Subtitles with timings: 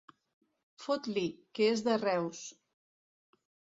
[0.85, 1.25] Fot-li,
[1.59, 2.41] que és de Reus!